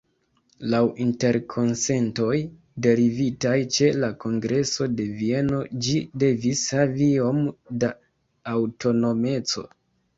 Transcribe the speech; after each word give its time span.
Laŭ 0.73 0.79
interkonsentoj 1.03 2.31
derivitaj 2.87 3.55
ĉe 3.77 3.91
la 4.01 4.11
Kongreso 4.25 4.91
de 4.97 5.09
Vieno 5.21 5.63
ĝi 5.89 6.01
devis 6.27 6.67
havi 6.75 7.15
iom 7.21 7.47
da 7.85 7.97
aŭtonomeco. 8.59 9.71